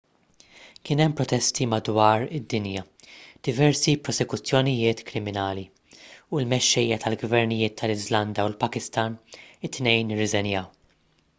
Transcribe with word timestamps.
kien 0.89 1.01
hemm 1.01 1.11
protesti 1.17 1.65
madwar 1.73 2.23
id-dinja 2.37 2.81
diversi 3.47 3.93
prosekuzzjonijiet 4.07 5.03
kriminali 5.11 5.65
u 5.97 6.41
l-mexxejja 6.45 6.97
tal-gvernijiet 7.03 7.75
tal-iżlanda 7.83 8.47
u 8.47 8.51
l-pakistan 8.55 9.19
it-tnejn 9.69 10.15
irriżenjaw 10.17 10.67